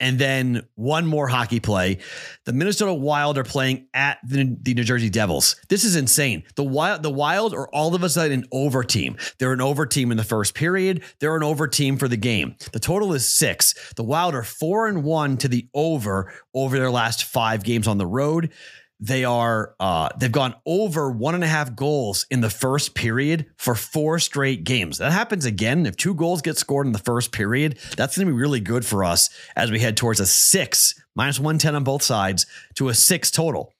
And 0.00 0.18
then 0.18 0.66
one 0.74 1.06
more 1.06 1.28
hockey 1.28 1.60
play. 1.60 1.98
The 2.44 2.52
Minnesota 2.52 2.92
Wild 2.92 3.38
are 3.38 3.44
playing 3.44 3.86
at 3.94 4.18
the, 4.26 4.56
the, 4.60 4.74
New 4.74 4.82
Jersey 4.82 5.08
Devils. 5.08 5.56
This 5.68 5.84
is 5.84 5.94
insane. 5.94 6.42
The 6.56 6.64
Wild, 6.64 7.02
the 7.02 7.10
Wild 7.10 7.54
are 7.54 7.68
all 7.68 7.94
of 7.94 8.02
a 8.02 8.08
sudden 8.08 8.40
an 8.40 8.48
over 8.50 8.82
team. 8.82 9.16
They're 9.38 9.52
an 9.52 9.60
over 9.60 9.86
team 9.86 10.10
in 10.10 10.16
the 10.16 10.24
first 10.24 10.54
period. 10.54 11.04
They're 11.20 11.36
an 11.36 11.44
over 11.44 11.68
team 11.68 11.96
for 11.96 12.08
the 12.08 12.16
game. 12.16 12.56
The 12.72 12.80
total 12.80 13.14
is 13.14 13.26
six. 13.26 13.92
The 13.94 14.02
Wild 14.02 14.34
are 14.34 14.42
four 14.42 14.88
and 14.88 15.04
one 15.04 15.36
to 15.38 15.48
the 15.48 15.68
over 15.72 16.32
over 16.52 16.76
their 16.76 16.90
last 16.90 17.24
five 17.24 17.62
games 17.62 17.86
on 17.86 17.98
the 17.98 18.06
road. 18.06 18.52
They 19.00 19.24
are 19.24 19.74
uh, 19.80 20.10
they've 20.18 20.30
gone 20.30 20.54
over 20.64 21.10
one 21.10 21.34
and 21.34 21.44
a 21.44 21.48
half 21.48 21.74
goals 21.74 22.26
in 22.30 22.40
the 22.40 22.50
first 22.50 22.94
period 22.94 23.46
for 23.56 23.74
four 23.74 24.18
straight 24.18 24.64
games. 24.64 24.98
That 24.98 25.12
happens 25.12 25.44
again. 25.44 25.84
If 25.84 25.96
two 25.96 26.14
goals 26.14 26.42
get 26.42 26.56
scored 26.56 26.86
in 26.86 26.92
the 26.92 26.98
first 26.98 27.32
period, 27.32 27.78
that's 27.96 28.16
going 28.16 28.26
to 28.26 28.32
be 28.32 28.38
really 28.38 28.60
good 28.60 28.86
for 28.86 29.04
us 29.04 29.30
as 29.56 29.70
we 29.70 29.80
head 29.80 29.96
towards 29.96 30.20
a 30.20 30.26
six 30.26 30.94
minus 31.14 31.38
110 31.38 31.74
on 31.74 31.84
both 31.84 32.02
sides 32.02 32.46
to 32.74 32.88
a 32.88 32.94
six 32.94 33.30
total. 33.30 33.72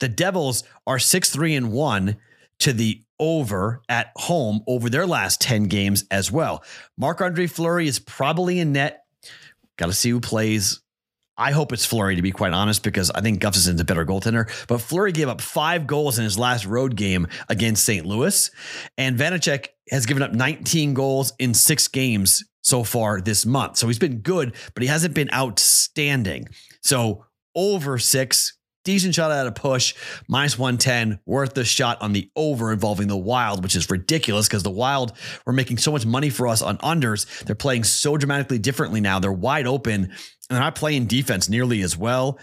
The 0.00 0.08
Devils 0.08 0.62
are 0.86 0.98
six, 0.98 1.30
three, 1.30 1.54
and 1.54 1.72
one 1.72 2.16
to 2.58 2.72
the 2.72 3.02
over 3.18 3.82
at 3.88 4.12
home 4.16 4.62
over 4.66 4.90
their 4.90 5.06
last 5.06 5.40
10 5.40 5.64
games 5.64 6.04
as 6.10 6.30
well. 6.30 6.62
Marc 6.96 7.20
Andre 7.20 7.46
Fleury 7.46 7.88
is 7.88 7.98
probably 7.98 8.58
in 8.58 8.72
net. 8.72 9.04
Got 9.76 9.86
to 9.86 9.92
see 9.92 10.10
who 10.10 10.20
plays 10.20 10.80
I 11.38 11.52
hope 11.52 11.72
it's 11.72 11.84
Fleury 11.84 12.16
to 12.16 12.22
be 12.22 12.30
quite 12.30 12.52
honest, 12.52 12.82
because 12.82 13.10
I 13.10 13.20
think 13.20 13.40
Gustavsson's 13.40 13.80
a 13.80 13.84
better 13.84 14.06
goaltender. 14.06 14.50
But 14.66 14.80
Fleury 14.80 15.12
gave 15.12 15.28
up 15.28 15.40
five 15.40 15.86
goals 15.86 16.18
in 16.18 16.24
his 16.24 16.38
last 16.38 16.66
road 16.66 16.96
game 16.96 17.26
against 17.48 17.84
St. 17.84 18.06
Louis, 18.06 18.50
and 18.96 19.18
Vanecek 19.18 19.68
has 19.90 20.06
given 20.06 20.22
up 20.22 20.32
19 20.32 20.94
goals 20.94 21.32
in 21.38 21.54
six 21.54 21.88
games 21.88 22.44
so 22.62 22.82
far 22.82 23.20
this 23.20 23.46
month. 23.46 23.76
So 23.76 23.86
he's 23.86 23.98
been 23.98 24.18
good, 24.18 24.54
but 24.74 24.82
he 24.82 24.88
hasn't 24.88 25.14
been 25.14 25.30
outstanding. 25.32 26.48
So 26.82 27.24
over 27.54 27.98
six 27.98 28.56
decent 28.86 29.14
shot 29.16 29.32
at 29.32 29.48
a 29.48 29.52
push, 29.52 29.94
minus 30.28 30.56
110, 30.56 31.18
worth 31.26 31.54
the 31.54 31.64
shot 31.64 32.00
on 32.00 32.12
the 32.12 32.30
over 32.36 32.72
involving 32.72 33.08
the 33.08 33.16
Wild, 33.16 33.62
which 33.64 33.74
is 33.74 33.90
ridiculous 33.90 34.46
because 34.46 34.62
the 34.62 34.70
Wild 34.70 35.12
were 35.44 35.52
making 35.52 35.78
so 35.78 35.90
much 35.90 36.06
money 36.06 36.30
for 36.30 36.46
us 36.46 36.62
on 36.62 36.78
unders. 36.78 37.26
They're 37.44 37.56
playing 37.56 37.82
so 37.82 38.16
dramatically 38.16 38.58
differently 38.60 39.00
now. 39.00 39.18
They're 39.18 39.32
wide 39.32 39.66
open 39.66 40.12
and 40.48 40.56
they're 40.56 40.64
not 40.64 40.74
playing 40.74 41.06
defense 41.06 41.48
nearly 41.48 41.82
as 41.82 41.96
well, 41.96 42.38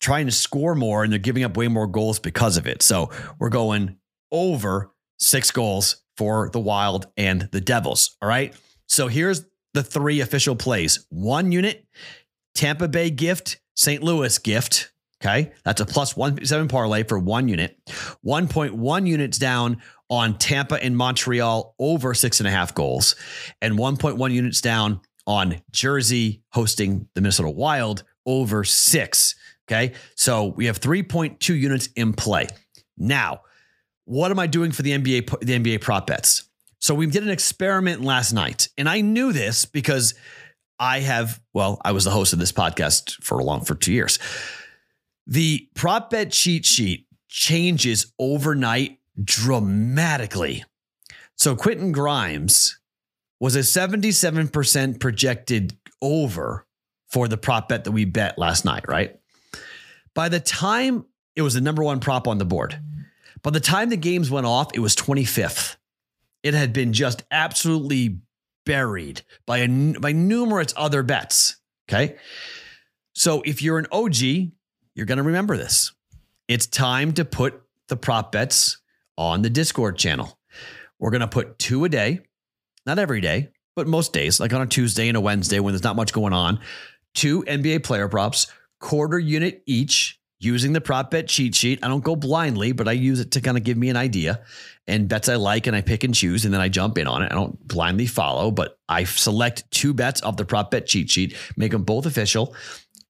trying 0.00 0.26
to 0.26 0.32
score 0.32 0.74
more, 0.74 1.04
and 1.04 1.12
they're 1.12 1.18
giving 1.18 1.44
up 1.44 1.56
way 1.56 1.68
more 1.68 1.86
goals 1.86 2.18
because 2.18 2.56
of 2.56 2.66
it. 2.66 2.82
So 2.82 3.10
we're 3.38 3.48
going 3.48 3.96
over 4.32 4.92
six 5.18 5.50
goals 5.50 6.02
for 6.16 6.50
the 6.50 6.60
Wild 6.60 7.06
and 7.16 7.48
the 7.52 7.60
Devils. 7.60 8.16
All 8.20 8.28
right. 8.28 8.54
So 8.88 9.08
here's 9.08 9.44
the 9.72 9.82
three 9.82 10.20
official 10.20 10.56
plays 10.56 11.06
one 11.10 11.52
unit, 11.52 11.86
Tampa 12.54 12.88
Bay 12.88 13.10
gift, 13.10 13.60
St. 13.74 14.02
Louis 14.02 14.38
gift. 14.38 14.92
Okay. 15.22 15.52
That's 15.64 15.80
a 15.80 15.86
plus 15.86 16.14
1.7 16.14 16.68
parlay 16.68 17.02
for 17.02 17.18
one 17.18 17.48
unit. 17.48 17.78
1.1 18.26 19.06
units 19.06 19.38
down 19.38 19.80
on 20.10 20.36
Tampa 20.36 20.82
and 20.82 20.96
Montreal 20.96 21.74
over 21.78 22.12
six 22.14 22.40
and 22.40 22.46
a 22.46 22.50
half 22.50 22.74
goals, 22.74 23.16
and 23.62 23.78
1.1 23.78 24.32
units 24.32 24.60
down 24.60 25.00
on 25.26 25.60
Jersey 25.72 26.42
hosting 26.52 27.08
the 27.14 27.20
Minnesota 27.20 27.50
Wild 27.50 28.04
over 28.26 28.64
six. 28.64 29.34
Okay. 29.66 29.94
So 30.14 30.46
we 30.46 30.66
have 30.66 30.80
3.2 30.80 31.58
units 31.58 31.88
in 31.96 32.12
play. 32.12 32.48
Now, 32.96 33.40
what 34.04 34.30
am 34.30 34.38
I 34.38 34.46
doing 34.46 34.72
for 34.72 34.82
the 34.82 34.92
NBA, 34.92 35.40
the 35.40 35.58
NBA 35.58 35.80
prop 35.80 36.06
bets? 36.06 36.48
So 36.78 36.94
we 36.94 37.06
did 37.06 37.22
an 37.22 37.30
experiment 37.30 38.02
last 38.02 38.34
night, 38.34 38.68
and 38.76 38.90
I 38.90 39.00
knew 39.00 39.32
this 39.32 39.64
because 39.64 40.12
I 40.78 41.00
have, 41.00 41.40
well, 41.54 41.80
I 41.82 41.92
was 41.92 42.04
the 42.04 42.10
host 42.10 42.34
of 42.34 42.38
this 42.38 42.52
podcast 42.52 43.22
for 43.24 43.38
a 43.38 43.44
long, 43.44 43.64
for 43.64 43.74
two 43.74 43.92
years. 43.92 44.18
The 45.26 45.66
prop 45.74 46.10
bet 46.10 46.30
cheat 46.30 46.66
sheet 46.66 47.06
changes 47.26 48.12
overnight 48.18 48.98
dramatically. 49.22 50.64
So 51.36 51.56
Quentin 51.56 51.90
Grimes 51.90 52.78
was 53.40 53.56
a 53.56 53.60
77% 53.60 55.00
projected 55.00 55.76
over 56.00 56.66
for 57.08 57.28
the 57.28 57.36
prop 57.36 57.68
bet 57.68 57.84
that 57.84 57.92
we 57.92 58.04
bet 58.04 58.38
last 58.38 58.64
night, 58.64 58.84
right? 58.88 59.16
By 60.14 60.28
the 60.28 60.40
time 60.40 61.04
it 61.36 61.42
was 61.42 61.54
the 61.54 61.60
number 61.60 61.82
one 61.82 62.00
prop 62.00 62.28
on 62.28 62.38
the 62.38 62.44
board, 62.44 62.80
by 63.42 63.50
the 63.50 63.60
time 63.60 63.90
the 63.90 63.96
games 63.96 64.30
went 64.30 64.46
off, 64.46 64.68
it 64.74 64.80
was 64.80 64.96
25th. 64.96 65.76
It 66.42 66.54
had 66.54 66.72
been 66.72 66.92
just 66.92 67.24
absolutely 67.30 68.20
buried 68.64 69.22
by 69.46 69.58
a, 69.58 69.68
by 69.98 70.12
numerous 70.12 70.72
other 70.76 71.02
bets. 71.02 71.56
Okay. 71.88 72.16
So 73.14 73.42
if 73.44 73.62
you're 73.62 73.78
an 73.78 73.86
OG, 73.92 74.16
you're 74.94 75.06
going 75.06 75.18
to 75.18 75.22
remember 75.22 75.56
this. 75.56 75.92
It's 76.48 76.66
time 76.66 77.12
to 77.12 77.24
put 77.24 77.62
the 77.88 77.96
prop 77.96 78.32
bets 78.32 78.78
on 79.16 79.42
the 79.42 79.50
Discord 79.50 79.96
channel. 79.96 80.38
We're 80.98 81.10
going 81.10 81.20
to 81.20 81.28
put 81.28 81.58
two 81.58 81.84
a 81.84 81.88
day, 81.88 82.20
not 82.86 82.98
every 82.98 83.20
day, 83.20 83.48
but 83.76 83.86
most 83.86 84.12
days, 84.12 84.40
like 84.40 84.52
on 84.52 84.62
a 84.62 84.66
Tuesday 84.66 85.08
and 85.08 85.16
a 85.16 85.20
Wednesday 85.20 85.60
when 85.60 85.72
there's 85.72 85.84
not 85.84 85.96
much 85.96 86.12
going 86.12 86.32
on. 86.32 86.60
Two 87.14 87.42
NBA 87.44 87.84
player 87.84 88.08
props, 88.08 88.46
quarter 88.80 89.18
unit 89.18 89.62
each, 89.66 90.18
using 90.40 90.72
the 90.72 90.80
prop 90.80 91.10
bet 91.10 91.28
cheat 91.28 91.54
sheet. 91.54 91.80
I 91.82 91.88
don't 91.88 92.04
go 92.04 92.16
blindly, 92.16 92.72
but 92.72 92.88
I 92.88 92.92
use 92.92 93.20
it 93.20 93.30
to 93.32 93.40
kind 93.40 93.56
of 93.56 93.64
give 93.64 93.76
me 93.78 93.88
an 93.88 93.96
idea 93.96 94.44
and 94.86 95.08
bets 95.08 95.28
I 95.28 95.36
like 95.36 95.66
and 95.66 95.74
I 95.74 95.80
pick 95.80 96.04
and 96.04 96.14
choose 96.14 96.44
and 96.44 96.52
then 96.52 96.60
I 96.60 96.68
jump 96.68 96.98
in 96.98 97.06
on 97.06 97.22
it. 97.22 97.32
I 97.32 97.34
don't 97.34 97.66
blindly 97.66 98.06
follow, 98.06 98.50
but 98.50 98.78
I 98.88 99.04
select 99.04 99.70
two 99.70 99.94
bets 99.94 100.20
of 100.20 100.36
the 100.36 100.44
prop 100.44 100.70
bet 100.70 100.86
cheat 100.86 101.10
sheet, 101.10 101.36
make 101.56 101.72
them 101.72 101.84
both 101.84 102.06
official 102.06 102.54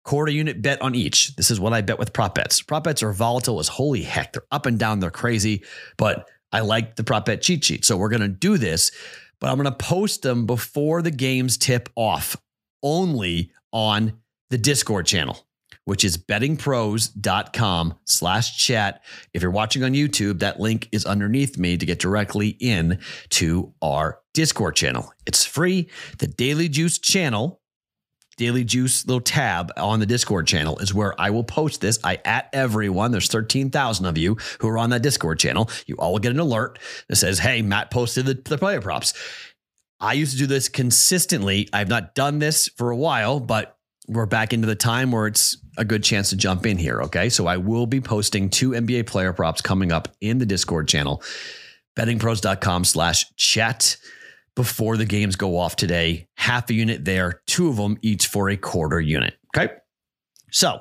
quarter 0.04 0.30
unit 0.30 0.62
bet 0.62 0.80
on 0.82 0.94
each. 0.94 1.34
This 1.36 1.50
is 1.50 1.58
what 1.58 1.72
I 1.72 1.80
bet 1.80 1.98
with 1.98 2.12
prop 2.12 2.34
bets. 2.34 2.62
Prop 2.62 2.84
bets 2.84 3.02
are 3.02 3.12
volatile 3.12 3.58
as 3.58 3.68
holy 3.68 4.02
heck. 4.02 4.34
They're 4.34 4.44
up 4.52 4.66
and 4.66 4.78
down, 4.78 5.00
they're 5.00 5.10
crazy, 5.10 5.64
but 5.96 6.28
I 6.52 6.60
like 6.60 6.96
the 6.96 7.04
prop 7.04 7.24
bet 7.24 7.42
cheat 7.42 7.64
sheet. 7.64 7.84
So 7.84 7.96
we're 7.96 8.10
going 8.10 8.20
to 8.20 8.28
do 8.28 8.58
this, 8.58 8.92
but 9.44 9.50
I'm 9.50 9.58
going 9.58 9.66
to 9.66 9.72
post 9.72 10.22
them 10.22 10.46
before 10.46 11.02
the 11.02 11.10
games 11.10 11.58
tip 11.58 11.90
off 11.96 12.34
only 12.82 13.52
on 13.74 14.14
the 14.48 14.56
Discord 14.56 15.04
channel, 15.04 15.46
which 15.84 16.02
is 16.02 16.16
bettingpros.com 16.16 17.94
slash 18.06 18.56
chat. 18.56 19.04
If 19.34 19.42
you're 19.42 19.50
watching 19.50 19.84
on 19.84 19.92
YouTube, 19.92 20.38
that 20.38 20.60
link 20.60 20.88
is 20.92 21.04
underneath 21.04 21.58
me 21.58 21.76
to 21.76 21.84
get 21.84 21.98
directly 21.98 22.56
in 22.58 23.00
to 23.32 23.74
our 23.82 24.18
Discord 24.32 24.76
channel. 24.76 25.12
It's 25.26 25.44
free. 25.44 25.90
The 26.20 26.26
Daily 26.26 26.70
Juice 26.70 26.98
channel 26.98 27.60
Daily 28.36 28.64
Juice 28.64 29.06
little 29.06 29.20
tab 29.20 29.72
on 29.76 30.00
the 30.00 30.06
Discord 30.06 30.46
channel 30.46 30.78
is 30.78 30.92
where 30.92 31.18
I 31.20 31.30
will 31.30 31.44
post 31.44 31.80
this. 31.80 31.98
I 32.02 32.18
at 32.24 32.48
everyone. 32.52 33.12
There's 33.12 33.28
13,000 33.28 34.06
of 34.06 34.18
you 34.18 34.36
who 34.60 34.68
are 34.68 34.78
on 34.78 34.90
that 34.90 35.02
Discord 35.02 35.38
channel. 35.38 35.70
You 35.86 35.96
all 35.96 36.18
get 36.18 36.32
an 36.32 36.40
alert 36.40 36.78
that 37.08 37.16
says, 37.16 37.38
hey, 37.38 37.62
Matt 37.62 37.90
posted 37.90 38.26
the, 38.26 38.34
the 38.34 38.58
player 38.58 38.80
props. 38.80 39.14
I 40.00 40.14
used 40.14 40.32
to 40.32 40.38
do 40.38 40.46
this 40.46 40.68
consistently. 40.68 41.68
I've 41.72 41.88
not 41.88 42.14
done 42.14 42.38
this 42.38 42.68
for 42.76 42.90
a 42.90 42.96
while, 42.96 43.40
but 43.40 43.78
we're 44.06 44.26
back 44.26 44.52
into 44.52 44.66
the 44.66 44.74
time 44.74 45.12
where 45.12 45.26
it's 45.26 45.56
a 45.78 45.84
good 45.84 46.04
chance 46.04 46.30
to 46.30 46.36
jump 46.36 46.66
in 46.66 46.76
here. 46.76 47.02
Okay. 47.02 47.28
So 47.28 47.46
I 47.46 47.56
will 47.56 47.86
be 47.86 48.00
posting 48.00 48.50
two 48.50 48.70
NBA 48.70 49.06
player 49.06 49.32
props 49.32 49.60
coming 49.60 49.92
up 49.92 50.08
in 50.20 50.38
the 50.38 50.46
Discord 50.46 50.88
channel, 50.88 51.22
bettingpros.com 51.96 52.84
slash 52.84 53.34
chat 53.36 53.96
before 54.56 54.96
the 54.96 55.04
games 55.04 55.36
go 55.36 55.58
off 55.58 55.76
today. 55.76 56.28
Half 56.36 56.70
a 56.70 56.74
unit 56.74 57.04
there, 57.04 57.40
two 57.46 57.68
of 57.68 57.76
them 57.76 57.98
each 58.02 58.26
for 58.26 58.48
a 58.50 58.56
quarter 58.56 59.00
unit. 59.00 59.34
Okay. 59.56 59.72
So, 60.50 60.80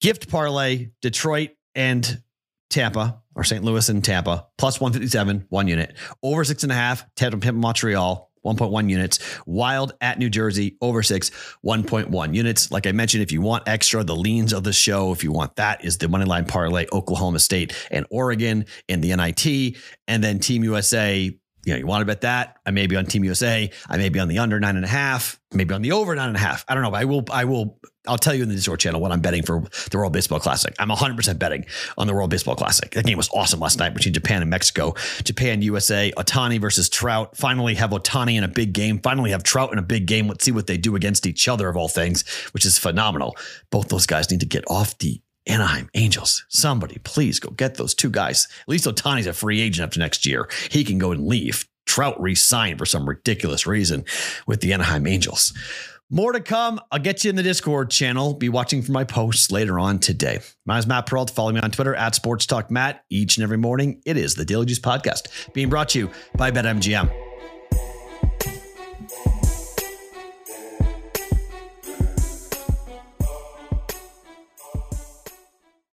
gift 0.00 0.28
parlay, 0.28 0.90
Detroit 1.00 1.50
and 1.74 2.22
Tampa, 2.70 3.20
or 3.34 3.44
St. 3.44 3.62
Louis 3.62 3.88
and 3.88 4.04
Tampa, 4.04 4.46
plus 4.58 4.80
157, 4.80 5.46
one 5.48 5.68
unit. 5.68 5.96
Over 6.22 6.44
six 6.44 6.62
and 6.62 6.72
a 6.72 6.74
half, 6.74 7.04
Tampa 7.14 7.52
Montreal, 7.52 8.30
1.1 8.44 8.90
units. 8.90 9.18
Wild 9.46 9.92
at 10.00 10.18
New 10.18 10.28
Jersey, 10.28 10.76
over 10.80 11.02
six, 11.02 11.30
1.1 11.64 12.34
units. 12.34 12.70
Like 12.70 12.86
I 12.86 12.92
mentioned, 12.92 13.22
if 13.22 13.32
you 13.32 13.40
want 13.40 13.68
extra, 13.68 14.02
the 14.02 14.16
leans 14.16 14.52
of 14.52 14.64
the 14.64 14.72
show, 14.72 15.12
if 15.12 15.22
you 15.22 15.32
want 15.32 15.56
that, 15.56 15.84
is 15.84 15.98
the 15.98 16.08
money 16.08 16.24
line 16.24 16.44
parlay, 16.44 16.86
Oklahoma 16.92 17.38
State 17.38 17.72
and 17.90 18.06
Oregon 18.10 18.66
in 18.88 19.00
the 19.00 19.14
NIT. 19.14 19.76
And 20.08 20.22
then 20.24 20.40
Team 20.40 20.64
USA, 20.64 21.32
you 21.64 21.72
know, 21.72 21.78
you 21.78 21.86
want 21.86 22.02
to 22.02 22.06
bet 22.06 22.22
that? 22.22 22.56
I 22.66 22.72
may 22.72 22.86
be 22.86 22.96
on 22.96 23.06
Team 23.06 23.24
USA. 23.24 23.70
I 23.88 23.96
may 23.96 24.08
be 24.08 24.18
on 24.18 24.28
the 24.28 24.38
under 24.38 24.58
nine 24.58 24.76
and 24.76 24.84
a 24.84 24.88
half, 24.88 25.40
maybe 25.52 25.72
on 25.74 25.82
the 25.82 25.92
over 25.92 26.14
nine 26.16 26.28
and 26.28 26.36
a 26.36 26.40
half. 26.40 26.64
I 26.68 26.74
don't 26.74 26.82
know. 26.82 26.90
But 26.90 27.00
I 27.00 27.04
will, 27.04 27.24
I 27.30 27.44
will, 27.44 27.78
I'll 28.08 28.18
tell 28.18 28.34
you 28.34 28.42
in 28.42 28.48
the 28.48 28.56
Discord 28.56 28.80
channel 28.80 29.00
what 29.00 29.12
I'm 29.12 29.20
betting 29.20 29.44
for 29.44 29.62
the 29.90 29.98
World 29.98 30.12
Baseball 30.12 30.40
Classic. 30.40 30.74
I'm 30.80 30.88
100% 30.88 31.38
betting 31.38 31.66
on 31.96 32.08
the 32.08 32.14
World 32.14 32.30
Baseball 32.30 32.56
Classic. 32.56 32.90
That 32.90 33.06
game 33.06 33.16
was 33.16 33.30
awesome 33.30 33.60
last 33.60 33.78
night 33.78 33.94
between 33.94 34.12
Japan 34.12 34.42
and 34.42 34.50
Mexico. 34.50 34.94
Japan, 35.22 35.62
USA, 35.62 36.12
Ohtani 36.16 36.60
versus 36.60 36.88
Trout. 36.88 37.36
Finally 37.36 37.76
have 37.76 37.90
Ohtani 37.90 38.36
in 38.36 38.42
a 38.42 38.48
big 38.48 38.72
game. 38.72 38.98
Finally 38.98 39.30
have 39.30 39.44
Trout 39.44 39.72
in 39.72 39.78
a 39.78 39.82
big 39.82 40.06
game. 40.06 40.26
Let's 40.26 40.44
see 40.44 40.52
what 40.52 40.66
they 40.66 40.76
do 40.76 40.96
against 40.96 41.26
each 41.26 41.46
other, 41.46 41.68
of 41.68 41.76
all 41.76 41.88
things, 41.88 42.28
which 42.52 42.66
is 42.66 42.76
phenomenal. 42.76 43.36
Both 43.70 43.88
those 43.88 44.06
guys 44.06 44.30
need 44.32 44.40
to 44.40 44.46
get 44.46 44.64
off 44.66 44.98
the 44.98 45.20
Anaheim 45.46 45.90
Angels. 45.94 46.44
Somebody, 46.48 46.98
please 47.04 47.40
go 47.40 47.50
get 47.50 47.74
those 47.74 47.94
two 47.94 48.10
guys. 48.10 48.48
At 48.62 48.68
least 48.68 48.86
Ohtani's 48.86 49.26
a 49.26 49.32
free 49.32 49.60
agent 49.60 49.86
after 49.86 50.00
next 50.00 50.26
year. 50.26 50.48
He 50.70 50.84
can 50.84 50.98
go 50.98 51.12
and 51.12 51.26
leave. 51.26 51.66
Trout 51.86 52.20
re-signed 52.20 52.78
for 52.78 52.86
some 52.86 53.08
ridiculous 53.08 53.66
reason 53.66 54.04
with 54.46 54.60
the 54.60 54.72
Anaheim 54.72 55.06
Angels. 55.06 55.52
More 56.10 56.32
to 56.32 56.40
come. 56.40 56.78
I'll 56.90 56.98
get 56.98 57.24
you 57.24 57.30
in 57.30 57.36
the 57.36 57.42
Discord 57.42 57.90
channel. 57.90 58.34
Be 58.34 58.50
watching 58.50 58.82
for 58.82 58.92
my 58.92 59.04
posts 59.04 59.50
later 59.50 59.78
on 59.78 59.98
today. 59.98 60.40
My 60.66 60.74
name 60.74 60.80
is 60.80 60.86
Matt 60.86 61.06
Perrault. 61.06 61.30
Follow 61.30 61.52
me 61.52 61.60
on 61.60 61.70
Twitter 61.70 61.94
at 61.94 62.14
Sports 62.14 62.44
Talk 62.44 62.70
Matt. 62.70 63.04
Each 63.08 63.38
and 63.38 63.44
every 63.44 63.56
morning, 63.56 64.02
it 64.04 64.18
is 64.18 64.34
the 64.34 64.44
Daily 64.44 64.66
Juice 64.66 64.78
Podcast 64.78 65.52
being 65.54 65.70
brought 65.70 65.88
to 65.90 65.98
you 65.98 66.10
by 66.36 66.50
BetMGM. 66.50 67.31